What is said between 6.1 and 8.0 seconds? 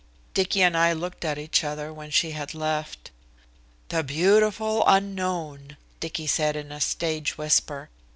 said in a stage whisper.